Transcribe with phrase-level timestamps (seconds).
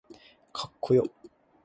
[0.51, 1.03] かっこよ